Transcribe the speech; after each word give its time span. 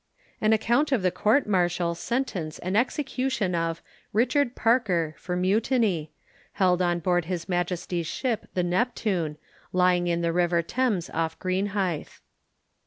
AN 0.41 0.51
ACCOUNT 0.51 0.91
OF 0.91 1.03
THE 1.03 1.11
COURT 1.11 1.45
MARTIAL, 1.45 1.93
SENTENCE, 1.93 2.57
AND 2.57 2.75
EXECUTION 2.75 3.53
OF 3.53 3.83
RICHARD 4.13 4.55
PARKER 4.55 5.13
FOR 5.19 5.35
MUTINY, 5.35 6.09
Held 6.53 6.81
on 6.81 6.97
board 6.97 7.25
His 7.25 7.47
Majesty's 7.47 8.07
ship 8.07 8.47
the 8.55 8.63
NEPTUNE, 8.63 9.37
lying 9.71 10.07
in 10.07 10.21
the 10.21 10.33
river 10.33 10.63
Thames, 10.63 11.11
off 11.11 11.37
Greenhithe. 11.37 12.19